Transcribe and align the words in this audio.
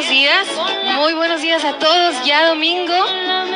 buenos 0.00 0.16
días, 0.16 0.48
muy 0.96 1.12
buenos 1.12 1.42
días 1.42 1.62
a 1.62 1.78
todos. 1.78 2.24
Ya 2.24 2.48
domingo, 2.48 2.94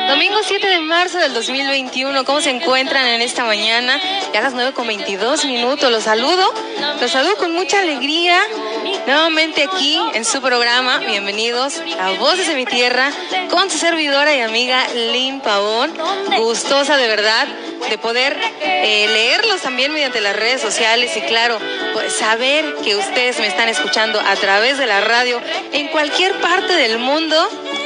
domingo 0.09 0.37
7 0.43 0.67
de 0.67 0.79
marzo 0.79 1.17
del 1.17 1.33
2021. 1.33 2.23
¿Cómo 2.23 2.39
se 2.39 2.51
encuentran 2.51 3.07
en 3.07 3.23
esta 3.23 3.45
mañana? 3.45 3.99
Ya 4.31 4.41
a 4.41 4.43
las 4.43 4.53
9 4.53 4.73
con 4.73 4.85
22 4.85 5.43
minutos. 5.45 5.91
Los 5.91 6.03
saludo, 6.03 6.53
los 7.01 7.09
saludo 7.09 7.35
con 7.37 7.51
mucha 7.53 7.79
alegría 7.79 8.39
Nuevamente 8.85 9.63
aquí 9.63 9.99
en 10.13 10.23
su 10.23 10.39
programa, 10.41 10.99
bienvenidos 10.99 11.81
a 11.99 12.11
Voces 12.11 12.47
de 12.47 12.55
mi 12.55 12.65
Tierra, 12.65 13.11
con 13.49 13.71
su 13.71 13.79
servidora 13.79 14.35
y 14.35 14.41
amiga 14.41 14.87
Lynn 14.93 15.41
Pavón. 15.41 15.91
Gustosa 16.37 16.95
de 16.95 17.07
verdad 17.07 17.47
de 17.89 17.97
poder 17.97 18.37
eh, 18.61 19.07
leerlos 19.07 19.61
también 19.61 19.91
mediante 19.91 20.21
las 20.21 20.35
redes 20.35 20.61
sociales 20.61 21.17
y 21.17 21.21
claro, 21.21 21.57
pues, 21.93 22.13
saber 22.13 22.75
que 22.83 22.95
ustedes 22.95 23.39
me 23.39 23.47
están 23.47 23.69
escuchando 23.69 24.19
a 24.19 24.35
través 24.35 24.77
de 24.77 24.85
la 24.85 25.01
radio 25.01 25.41
en 25.71 25.87
cualquier 25.87 26.39
parte 26.39 26.75
del 26.75 26.99
mundo, 26.99 27.35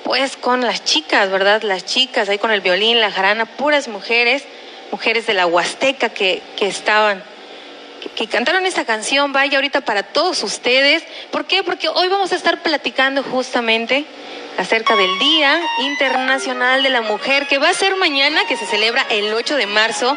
pues 0.04 0.36
con 0.36 0.62
las 0.62 0.84
chicas, 0.84 1.30
¿verdad? 1.30 1.62
Las 1.62 1.84
chicas 1.84 2.28
ahí 2.28 2.38
con 2.38 2.50
el 2.50 2.60
violín, 2.60 3.00
la 3.00 3.10
jarana, 3.10 3.44
puras 3.44 3.88
mujeres, 3.88 4.44
mujeres 4.90 5.26
de 5.26 5.34
la 5.34 5.46
Huasteca 5.46 6.08
que, 6.08 6.42
que 6.56 6.66
estaban, 6.66 7.22
que, 8.02 8.08
que, 8.10 8.26
cantaron 8.26 8.66
esta 8.66 8.84
canción, 8.84 9.32
vaya 9.32 9.58
ahorita 9.58 9.82
para 9.82 10.02
todos 10.02 10.42
ustedes. 10.42 11.04
¿Por 11.30 11.44
qué? 11.44 11.62
Porque 11.62 11.88
hoy 11.88 12.08
vamos 12.08 12.32
a 12.32 12.36
estar 12.36 12.62
platicando 12.62 13.22
justamente 13.22 14.04
acerca 14.58 14.96
del 14.96 15.18
Día 15.18 15.60
Internacional 15.80 16.82
de 16.82 16.90
la 16.90 17.02
Mujer, 17.02 17.46
que 17.46 17.58
va 17.58 17.68
a 17.68 17.74
ser 17.74 17.96
mañana, 17.96 18.44
que 18.46 18.56
se 18.56 18.66
celebra 18.66 19.06
el 19.10 19.32
8 19.32 19.56
de 19.56 19.66
marzo, 19.66 20.16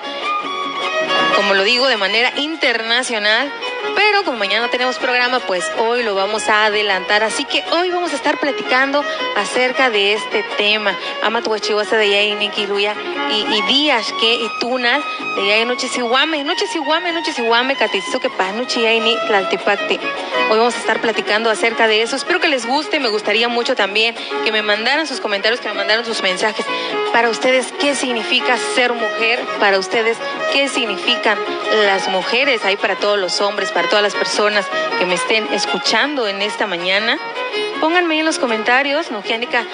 como 1.36 1.54
lo 1.54 1.64
digo, 1.64 1.88
de 1.88 1.98
manera 1.98 2.34
internacional. 2.38 3.52
Pero 3.96 4.24
como 4.24 4.38
mañana 4.38 4.70
tenemos 4.70 4.98
programa, 4.98 5.40
pues 5.40 5.64
hoy 5.78 6.04
lo 6.04 6.16
vamos 6.16 6.50
a 6.50 6.66
adelantar. 6.66 7.24
Así 7.24 7.46
que 7.46 7.64
hoy 7.72 7.90
vamos 7.90 8.14
a 8.14 8.16
estar 8.16 8.40
platicando 8.40 9.04
acerca 9.36 9.90
de 9.90 10.14
este 10.14 10.44
tema. 10.58 10.96
Ama 11.22 11.42
tu 11.42 11.54
de 11.54 12.10
Yaini, 12.10 12.50
Kiruya 12.50 12.96
y, 13.32 13.46
y 13.56 13.62
días 13.64 14.14
que 14.20 14.36
y 14.36 14.50
tunas 14.60 15.04
de 15.36 15.48
Yaini 15.48 15.66
Noche 15.66 15.88
Sihuame, 15.88 16.44
Noche 16.44 16.68
Sihuame, 16.68 17.12
Noche 17.12 17.34
Sihuame, 17.34 17.76
Katizuke 17.76 18.30
Panuchi 18.30 18.82
Yaini, 18.82 19.16
Tlaltipacti. 19.28 20.00
Hoy 20.50 20.58
vamos 20.60 20.76
a 20.76 20.80
estar 20.80 21.00
platicando 21.00 21.50
acerca 21.50 21.88
de 21.88 22.02
eso. 22.02 22.16
Espero 22.16 22.40
que 22.40 22.48
les 22.48 22.66
guste. 22.66 23.00
Me 23.00 23.10
gustaría 23.10 23.48
mucho 23.48 23.76
también 23.76 24.16
que 24.44 24.52
me 24.52 24.62
mandaran 24.62 25.08
sus 25.08 25.20
comentarios, 25.20 25.60
que 25.60 25.70
me 25.70 25.76
mandaran 25.76 26.06
sus 26.06 26.22
mensajes. 26.22 26.66
Para 27.12 27.30
ustedes, 27.30 27.72
¿qué 27.80 27.96
significa 27.96 28.58
ser 28.76 28.94
mujer? 28.94 29.40
Para 29.60 29.80
ustedes, 29.80 30.18
¿qué 30.52 30.68
significan 30.68 31.38
las 31.86 32.08
mujeres? 32.10 32.66
Ahí 32.66 32.76
para 32.76 32.96
todos 32.96 33.18
los 33.18 33.40
hombres, 33.42 33.72
para 33.74 33.90
todas 33.90 34.04
las 34.04 34.16
personas 34.16 34.66
que 35.00 35.06
me 35.06 35.16
estén 35.16 35.52
escuchando 35.54 36.28
en 36.28 36.42
esta 36.42 36.68
mañana. 36.68 37.18
Pónganme 37.82 38.20
en 38.20 38.26
los 38.26 38.40
comentarios, 38.40 39.12
Nogiánica 39.12 39.66